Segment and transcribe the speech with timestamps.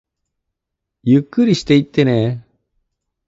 [1.03, 2.53] ゆっくりしていってねー